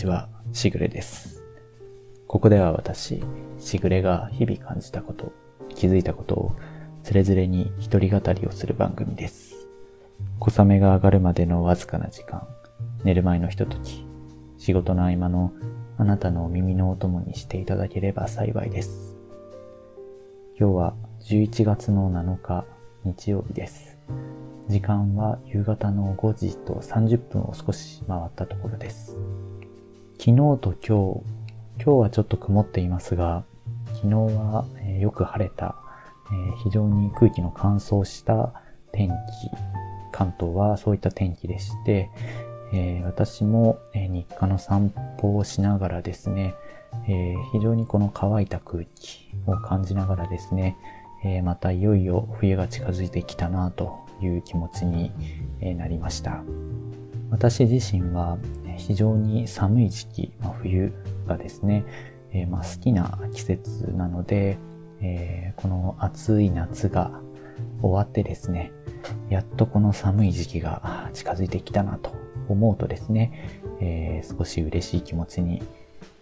[0.00, 1.42] ちは、しぐれです。
[2.26, 3.22] ここでは私、
[3.58, 5.32] しぐれが日々感じたこと、
[5.74, 6.56] 気づいたことを、
[7.02, 9.68] つれづれに一人語りをする番組です。
[10.38, 12.48] 小雨が上がるまでのわずかな時間、
[13.04, 14.06] 寝る前のひととき、
[14.56, 15.52] 仕事の合間の
[15.98, 19.18] あなたの耳のお供にしていただければ幸いです。
[20.58, 20.94] 今日は
[21.24, 22.64] 11月の7日、
[23.04, 23.98] 日曜日です。
[24.66, 29.18] 時間は夕方の5時と30分を少し回ったところです。
[30.22, 33.42] 昨日と今日、今日はちょっと曇っていますが、
[33.94, 35.76] 昨日は、えよく晴れた、
[36.30, 38.52] え非常に空気の乾燥した
[38.92, 39.14] 天気、
[40.12, 42.10] 関東はそういった天気でして、
[42.74, 46.52] え私も、え日課の散歩をしながらですね、
[47.08, 50.76] え非常にこの乾いた空気を感じながらですね、
[51.24, 55.12] えまたいよいよ冬が近づいてきたなという気持ちに
[55.78, 56.42] なりました。
[57.30, 58.36] 私自身は
[58.80, 60.92] 非常に寒い時期、まあ、冬
[61.26, 61.84] がですね、
[62.32, 64.58] えー、まあ好きな季節なので、
[65.00, 67.20] えー、この暑い夏が
[67.82, 68.72] 終わってですね、
[69.28, 72.12] やっとこの寒い時期が近づいてきたなと
[72.48, 75.62] 思うとですね、えー、少し嬉しい気持ちに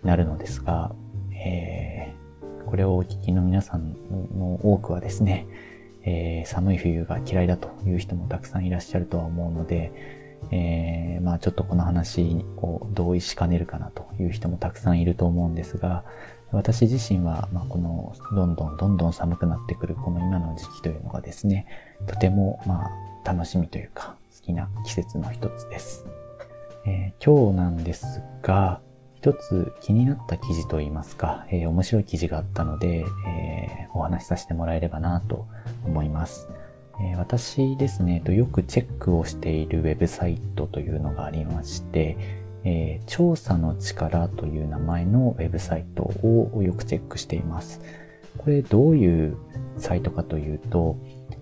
[0.03, 0.93] なるのですが、
[1.33, 3.95] えー、これをお聞きの皆さん
[4.37, 5.47] の多くはですね、
[6.05, 10.18] えー、寒い冬が嫌いだという人もたくさんいらっしゃるとは思うので、
[10.51, 16.05] えー、まあちょっとこの話を同意しかねるかなという人もたくさんいると思うんですが、
[16.51, 21.67] 私自身は、まあ、このどんどんどんどん寒くなってくるこの今の時期というのがですね、
[22.07, 22.91] とてもまあ
[23.25, 26.07] 楽しみというか好きな季節の一つです。
[26.87, 28.81] えー、今日なんですが、
[29.17, 35.47] 一つ気になった記事といいますか、えー、面白い記事があったので、えー、お話しさせてもらえればなと
[35.85, 36.49] 思います。
[37.01, 42.17] え、私ですね、よくチェックをしているウェブサイトというのがありまして、
[42.65, 47.81] え調査の力という名前のウェブサイトをよくチェックしています。
[48.37, 49.37] これどういう
[49.77, 50.97] サイトかというと、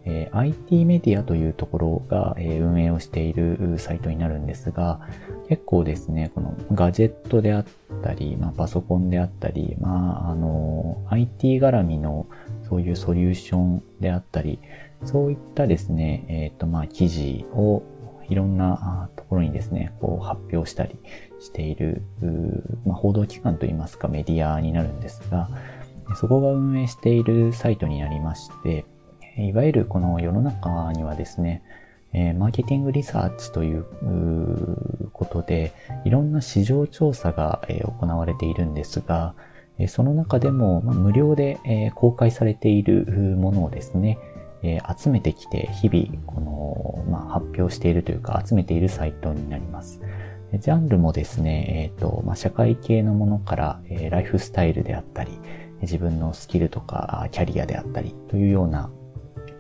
[0.05, 5.01] えー、IT メディアというところが、え、運営をしているサイトになるんですが、
[5.49, 7.65] 結構ですね、このガジェットであっ
[8.03, 12.27] たり、まあ、パソコンであったり、まあ、あの、IT 絡みの
[12.69, 14.61] そういうソリューションであったり、
[15.05, 17.83] そういったですね、えっ、ー、と、まあ、記事を
[18.29, 20.99] いろんなところにですね、こう発表したり
[21.39, 22.03] している、
[22.85, 25.49] まあ、報道機関といいますかメディアになるんですが、
[26.21, 28.85] そこが運営しているサイトになりまして、
[29.39, 31.63] いわゆるこの世の中にはですね、
[32.39, 33.85] マーケティングリサーチという
[35.13, 35.73] ことで、
[36.05, 39.35] いろんな市場調査が、行われているんですが、
[39.89, 43.05] その中でも、無料で、公開されている
[43.37, 44.19] ものをですね、
[44.67, 50.01] え集めてきて日々この、まあ、発表しているというか集めているサイトになります。
[50.55, 55.33] ジャンルもですね、えっ、ー、と、まあ、社会系のものから、えー、ライフスタイルであったり、
[55.83, 58.91] 自分のスキルとかキャリアであったりというような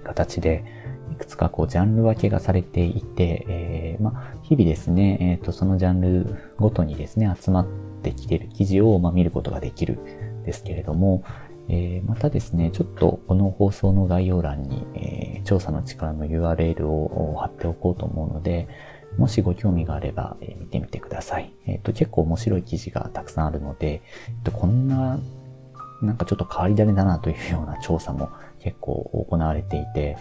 [0.04, 0.64] 形で、
[1.12, 7.66] いくつかこうジャンル分けがされていて、えー、まあ、日々ですね、えっ、ー、と、そのジャンルごとにですね、集まっ
[8.02, 11.24] てきている記事を、まあ、見ることができるんですけれども、
[11.68, 18.68] えー、またですね、ちょっとこの放送の概要欄に、えー、調査の力の URL を貼っておこうと思うので、
[19.18, 21.52] もしご興味があれば、えー、見てみてください。
[21.66, 25.18] えっ、と、結構面白い記事がたくさんあるので、えっと、こんな、
[26.02, 30.16] なんかちょっと変わり種だなというような調査も結構行われていて、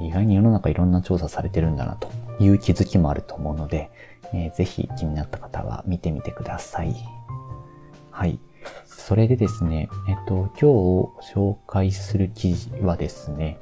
[0.00, 3.90] 意外に世の中いろんな調査されてるんだなという気づきもあると思うので、
[4.32, 6.94] えー、ぜひ気になった方は見てみてください。
[8.10, 8.38] はい。
[9.08, 10.68] それでですね、えっと、今
[11.24, 13.58] 日紹介する記事はですね、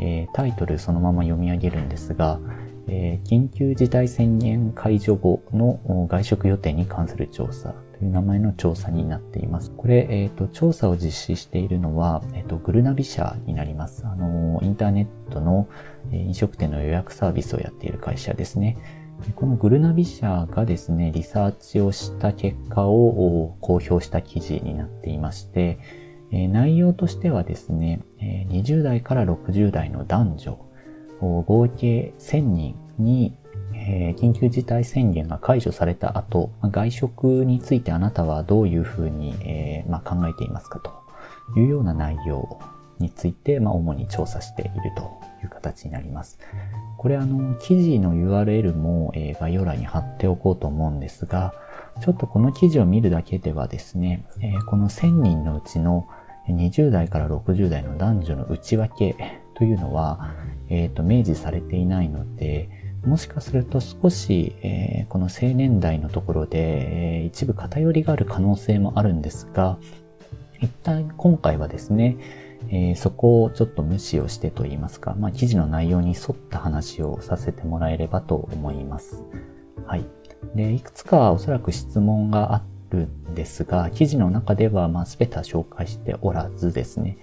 [0.00, 2.40] えー、タイトルそのまま読み上げるんですが、
[2.88, 9.70] えー、緊急事態宣言解除後の外食予定に関する調査という名前の調査になっています。
[9.76, 14.04] これ、えっ、ー、と、調査を実施しているのは、えっ、ー、と、グルナビ社になります。
[14.06, 15.68] あの、インターネットの
[16.10, 18.76] 飲食店の予約サービスをやっている会社ですね。
[19.34, 25.78] このグルナビ社がですね、リサーチをした結果を公表した記事になっていまして、
[26.30, 30.58] 内容としてはですね、20代から60代の男女、
[31.20, 33.36] 合計1000人に、
[34.18, 39.32] 緊急事態宣言が解除された後、外食についてあなたはどういうふうに、
[40.04, 42.58] 考えていますかというような内容
[43.00, 46.38] について、まあ、主に調査しているという形になります。
[46.96, 51.54] これあの、記事の URL も、え、概要欄に貼っておこうと思うんですが、
[52.02, 56.06] ちょっとこの記事を見るだけではですね、え、この1000人のうちの
[56.48, 59.16] 20代から60代の男女の内訳
[59.54, 60.34] というのは、
[60.68, 62.68] えっ、ー、と、明示されていないので、
[63.04, 69.78] もしかすると少し、え、この青年代のところで、え、一部偏りがある可能性もあるんですが、
[70.60, 72.18] 一旦今回はですね、
[72.68, 79.22] えー、そこをちょっと無視をしてと言いますか、まあ、記事の内容に沿った話をさせてもらえればと思います。
[79.86, 80.04] はい。
[80.54, 87.18] で、いくつかおそらく質問があるんですが、記事の中では、まあ、全ては紹介しておらずですね、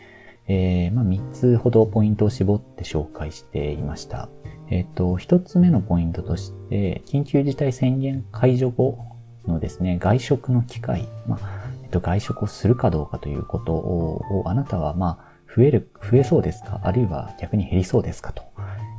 [0.48, 4.30] えー、まあ、3つほどポイントを絞って紹介していました。
[4.70, 8.98] えっ、ー、と、1つ目のポイントとして、緊急事態宣言解除後
[9.46, 15.27] のですね、外食の機会、まあ、えっ、と、外食をするかどうかということを、あなたは、まあ、
[15.58, 16.80] 増える、増えそうですか？
[16.84, 18.32] あるいは逆に減りそうですか？
[18.32, 18.44] と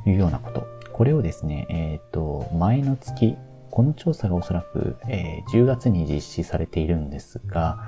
[0.05, 0.67] いうようなこと。
[0.93, 3.37] これをですね、えっ、ー、と、前の月、
[3.71, 7.79] この調査がおそらく、えー、10月に実施されているんですが、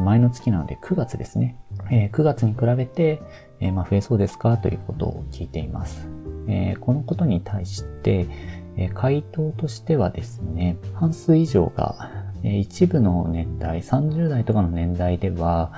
[0.00, 1.56] 前の月なので9月ですね。
[1.90, 3.22] えー、9月に比べて、
[3.60, 4.58] えー、まあ、増えそうですか？
[4.58, 6.08] ということを聞いています。
[6.48, 8.26] えー、このことに対して、
[8.78, 12.10] え回答としてはですね、半数以上が、
[12.44, 15.72] え一部の年代、30代とかの年代では、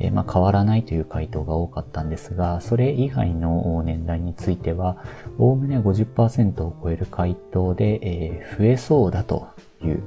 [0.00, 4.96] えまあ、変わらないという回答が多かったんですが、それ以外の年代については、
[5.38, 9.48] おおむね50%を超える回答で、え増えそうだと
[9.82, 10.02] いう、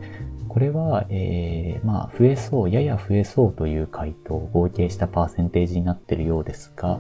[0.50, 7.00] これは、えー、まあ、増えそう、やや増えそうという回答を合計したパーセンテージになっているようですが、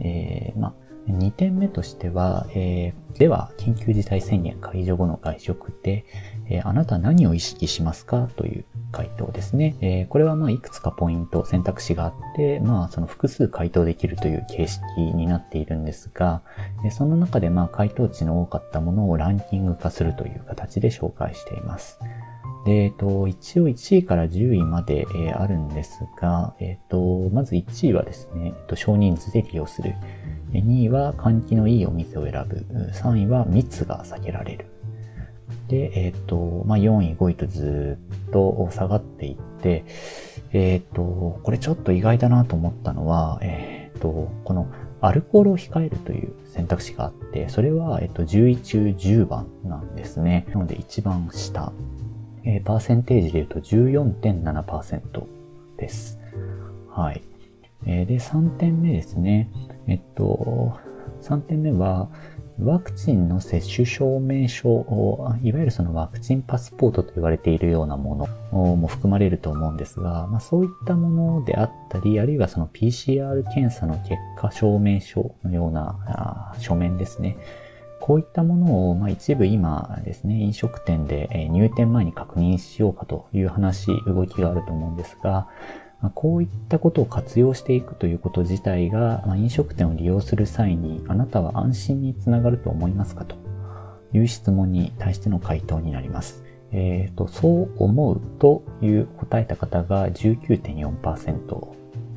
[0.00, 6.04] え、まあ、2点目としては、えー、では、緊急事態宣言解除後の外食で、
[6.48, 9.76] えー、あなた何を意識しますかという回答ですね。
[9.80, 14.82] えー、これはまあいくつかポイント、選択肢があって、まあその複数回答できるという形式
[15.14, 16.42] になっているんですが、
[16.84, 21.98] えその中でまあ回答値の多かったものをランキング化するという形で紹介しています。
[22.64, 29.94] で、えっと、一応1位から10位まで、え、あるんですが、えっと、まず1位はですね、えっと、少人数で利用する。
[30.52, 32.66] 2位は換気のいいお店を選ぶ。
[32.92, 34.66] 3位は密が避けられる。
[35.68, 37.98] で、えっ、と、まあ、4位、5位とず
[38.28, 39.84] っと下がっていって、
[40.52, 44.66] えっ、と、これちょっと意外だなと思ったのは、えっ、と、この
[45.00, 50.46] アルコールを控えるという選択肢があって、それは、えっと、10位中10番なんですね。
[50.50, 51.72] なので一番下。
[52.44, 55.22] え、パーセンテージで言うと14.7%
[55.76, 56.18] です。
[56.90, 57.22] はい。
[57.86, 59.50] えー、で、3点目ですね。
[59.88, 60.78] えっと、
[61.22, 62.08] 3点目は、
[62.60, 77.36] ワクチンの接種証明書をいわゆるそのワクチンパスポートと言われているようなものも含まれると思うんですが、まあ、そういったものであったり、あるいはその PCR 検査の結果証明書のような書面ですね。
[78.00, 85.46] こういったものを、まあ、一部今ですね、飲食店で入店前に確認しようかという話、動きがあると思うんですが、
[86.14, 93.36] こういったことを活用していくということ自体が、飲食店を利用する際にあなたは安心につながると思いますかと
[94.12, 96.44] いう質問に対しての回答になります。
[96.70, 101.68] え、ー、と、そう思うという答えた方が19.4%、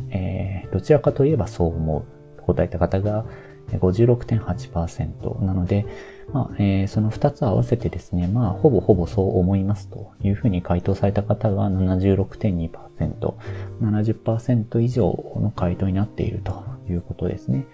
[0.09, 3.25] えー、どちらかといえばそう思う答えた方が
[3.69, 5.85] 56.8%なので、
[6.33, 15.05] まあえー、その2つ合わせてですね、まあ、ほぼほぼそう思いますというふうに回答された方が76.2%、70%以上
[15.37, 17.65] の回答になっているということですね。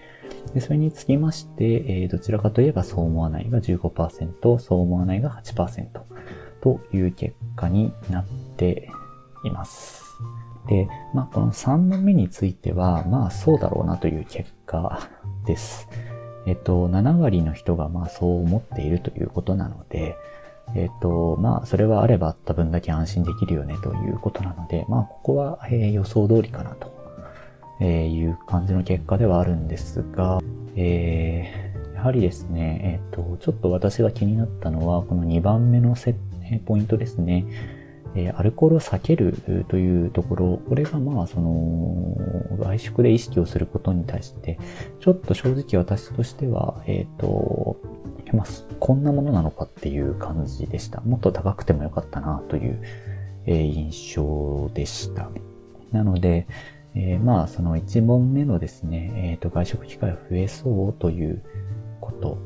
[0.54, 5.88] でそれにつきまして、えー、どちらかといえばそう思わないが15%、そう思わないが8%
[6.60, 8.90] という結果になって
[9.44, 10.02] います。
[10.68, 15.08] で、まあ、この3問目については、まあ、そうだろうなという結果
[15.46, 15.88] です。
[16.46, 20.16] えっと、7割の人がまあそう思っているということなので、
[20.74, 26.96] えっと、まあ、それはあればあった分だけ安心できるよねということなので、まあ、ここは、えー、予想通りかなと、
[27.80, 30.40] えいう感じの結果ではあるんですが、
[30.76, 36.14] えー、やはりですね、えっと、ちょっと私が気になったのは、この2番目のセ
[36.66, 37.44] ポイントですね。
[38.14, 39.34] えアルコールを避ける
[39.68, 42.16] というところ、これがまあ、その、
[42.58, 44.58] 外食で意識をすることに対して、
[45.00, 47.76] ちょっと正直私としては、えっ、ー、と、
[48.32, 48.46] まあ、
[48.80, 51.00] こんなものなのかっていう感じでした。
[51.02, 52.82] もっと高くてもよかったなという、
[53.46, 55.30] えー、印象でした。
[55.92, 56.46] なので、
[56.94, 61.42] えー、まあ、その1問目のですね、えっ、と、外食機会が増えそうという
[62.00, 62.38] こと、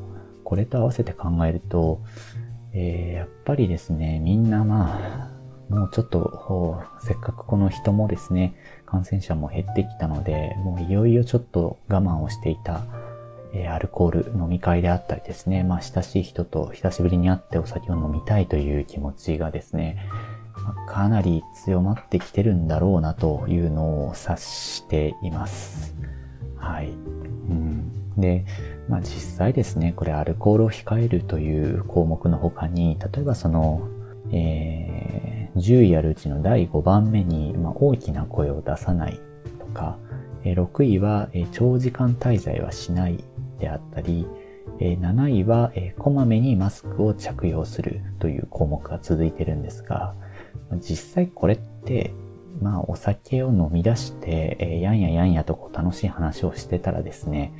[0.43, 2.01] これと合わせて考えると、
[2.73, 5.32] えやっぱりですね、みんなまあ、
[5.69, 8.55] もうちょっと、せっかくこの人もですね、
[8.85, 12.83] 感染者も減ってきたので、もういよいよちょっと我慢をしていた、
[13.53, 19.97] え、アルコール飲み会であったりですね、まあ親しい人と久しぶりに会ってお酒を飲みたいという気持ちがですね、
[20.63, 25.95] ま、かなり強まってきてるんだろうなというのを察しています。
[26.57, 26.89] はい。
[26.89, 26.91] う
[27.53, 28.45] んで、
[28.87, 33.87] まあ実際ですね、これアルコールを控えるという項目の他に、例えばその、
[34.33, 39.19] えー、10位あるうちの第5番目に、まあ、大きな声を出さない
[39.59, 39.97] とか、
[40.43, 43.23] えー、6位は、えー、長時間滞在はしない
[43.59, 44.27] であったり、
[44.79, 50.15] えー、7位は、えー、こまめにマスクを着用するという項目が続いてるんですが、
[50.79, 52.13] 実際これって、
[52.63, 57.53] まあお酒を飲み出して、えー、やんややんやとこう楽しい話をしてたらですね、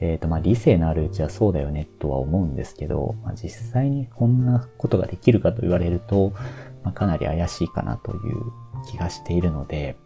[0.00, 6.32] えっ、ー、とまあ理性のあるうちはそうだよねとは思うんですけど、まあ、実際にこんなことができるかと言われると、
[6.84, 8.52] まあ、かなり怪しいかなという
[8.86, 9.96] 気がしているので、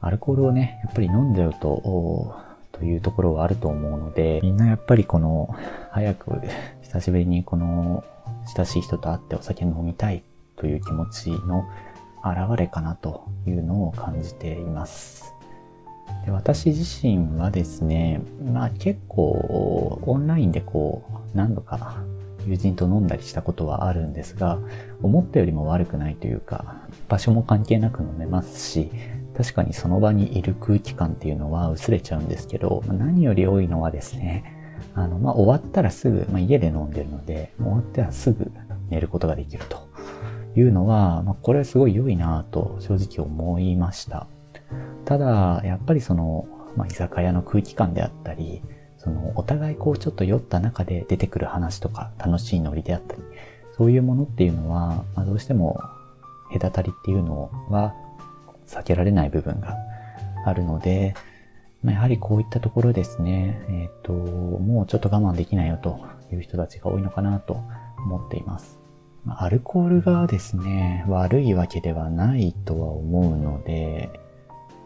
[0.00, 2.34] アルコールをね、やっぱり飲んじゃうと、
[2.72, 5.54] というところはあると思うので、みんなやっぱりこの、
[5.90, 6.40] 早く、
[6.82, 8.02] 久しぶりにこの、
[8.56, 10.24] 親しい人と会ってお酒飲みたい
[10.56, 11.64] という気持ちの
[12.24, 15.34] 現れかなというのを感じています。
[16.24, 21.02] で私自身はですね、まあ結構オンラインでこ
[21.34, 22.02] う何度か
[22.46, 24.58] 友人と飲んだりしたことはあるんですが、
[25.02, 26.76] 思ったよりも悪くないというか、
[27.08, 28.90] 場所も関係なく飲めますし、
[29.36, 34.56] 確かにその場にいる空気感っていうのは薄れちゃうんですけど、何より多いのはですね、
[34.94, 38.50] あの、まあ、終わったらすぐ、まあ、家で飲んでるので、終わったらすぐ
[38.88, 39.89] 寝ることができると
[40.56, 44.26] いうのは、まあ、これはすごい良いなと正直思いました。
[45.04, 48.62] ただ、やっぱりその、まあ、居酒屋の空気感であったり、
[48.98, 53.22] その、お互いこうちょっと酔った中で出てくる話とか、楽しいノリであったり、
[53.76, 55.80] そういうものっていうのは、まあ、どうしても
[56.52, 57.94] 隔たりっていうのは
[58.66, 59.76] 避けられない部分が
[60.44, 61.14] あるので、
[61.82, 65.98] まあ、やはりこういったところですね、えっ、ー、と、もうちょっと我慢できないよと
[66.30, 67.54] いう人たちが多いのかなと
[67.96, 68.79] 思っています。
[69.28, 74.10] アルコールがですね、悪いわけではないとは思うので、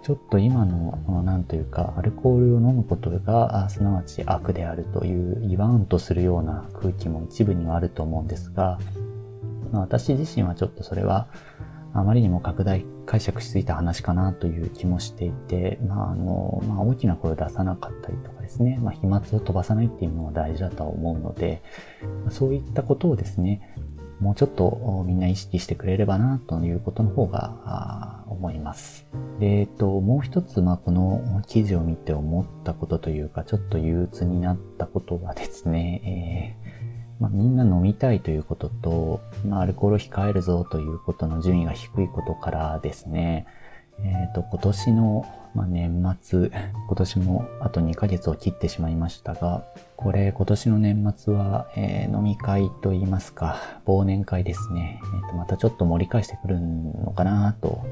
[0.02, 8.78] ちょっと今の、なんというか、アルコールを飲むことが、すなわち悪であるという言わんとするような空気も一部にはあると思うんですが、
[9.72, 11.28] まあ、私自身はちょっとそれは、
[11.94, 21.62] あまりにも拡大解釈しすぎた話かなという気もしていて、まあ、あの、まあ、大きな声を出さなかったりとかですね、まあ、飛沫を飛ばさないっていうのは大事だとは思うので、
[22.30, 23.76] そういったことをですね、
[24.20, 29.06] もうちょっとみんな意識してくれればなということの方が思います。
[29.40, 36.84] で、えっと、もう一つ、まあ、この記事を見て思ったことというか、ちょっと憂鬱になったことはですね、えー
[37.20, 43.46] まあ、みんな飲みたいということと、まあ、アルコール控えるぞということの順位が低いことからですね、
[44.00, 46.50] えっ、ー、と、今年の、まあ、年末、
[46.86, 49.64] 今年もあと2ヶ月を切ってしまいましたが、
[49.96, 53.56] これ今年の年末は、えー、飲み会といいますか、
[53.86, 55.00] 忘年会ですね。
[55.02, 57.84] えーと、またちょっと盛り返してくるのかなと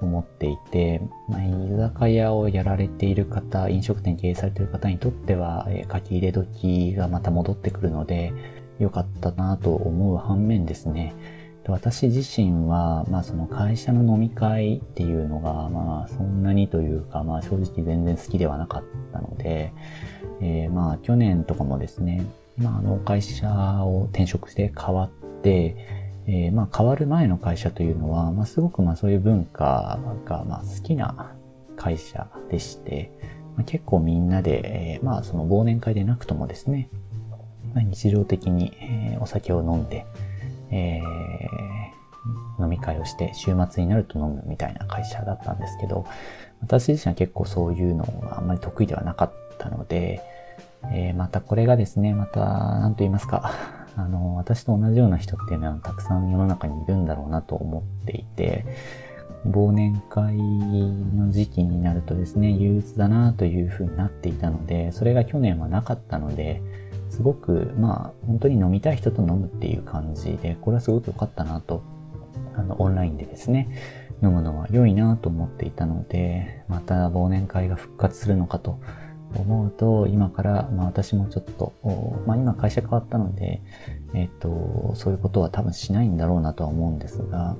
[0.00, 8.32] 思っていて、まあ、居酒屋をやられている方、飲食店経営されている方にとっては、えー、書き入れ時がまた戻ってくるので、
[8.78, 11.14] 良かったなと思う反面ですね、
[11.68, 19.72] 私自身は、まあその会社の飲み会っていうのが、まあそんなにというか、まあ正直全然好きではなかったので、
[20.40, 22.24] えー、まあ去年とかもですね、
[22.56, 23.48] まああの会社
[23.84, 25.76] を転職して変わって、
[26.26, 31.34] えー、まあ変わる前の会社というのは、まあすごくまあそういう文化がまあ好きな
[31.76, 33.10] 会社でして、
[33.56, 36.88] まあ、結構みんなで、えー、まあその忘年会でなくともですね、
[37.74, 40.06] まあ、日常的に、え、お酒を飲んで、
[40.70, 46.06] えー、飲み会をして週末になると飲むみたいな会社だったんですけど、
[46.60, 50.20] 私自身は結構そういうのがあんまり得意ではなかったので、
[50.92, 53.52] えー、またこれがですね、また、なんと言いますか、
[53.96, 58.64] あの、私と同じような人っていうのはたくさん世の中にいるんだろうなと思っていて、
[59.46, 66.60] 忘年会の時期になるとですね、憂鬱だなという風になっていたので、それが去年はなかったので、
[67.10, 71.82] すごく、まあ、本当に飲みたい人と飲むっていう感じで、これはすごく良かったなと、
[72.54, 73.68] あの、オンラインでですね、
[74.22, 78.78] 飲むのは良いなと思っていたので、また忘年会が復活するのかと
[79.34, 81.72] 思うと、今から、まあ私もちょっと、
[82.26, 83.62] まあ今会社変わったので、
[84.14, 87.56] えっ、と、そういうことは多分しないんだろうなとは思うんですが、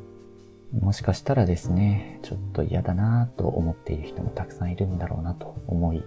[0.72, 6.02] もしかしたらですね、ちょっと嫌だなと思っている人もたくさんいるんだろうなと思い、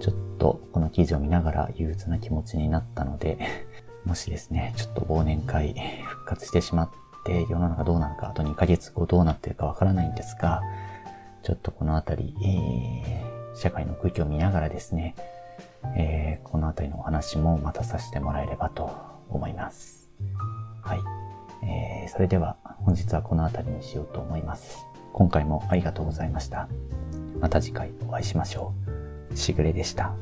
[0.00, 3.38] ちょっとこの記事を見ながら憂鬱な気持ちになったので、
[4.04, 6.90] もしですね、ちょっと忘年会 復活してしまっ
[7.24, 10.62] て世の中どうなるか、あと2ヶ月後どうなってるかわからないんですが、
[11.42, 15.14] ちょっとこのあたり、えー、社会の空気を見ながらですね、
[15.96, 18.90] えー、このあたりのお話もまたさせてもらえればと
[19.28, 20.10] 思います。
[20.82, 21.00] はい。
[21.62, 24.86] えー、それでは本日はこのあたりにしようと思います。
[25.12, 26.68] 今回もありがとうございました。
[27.40, 28.99] また次回お会いしましょう。
[29.34, 30.14] しぐれでした。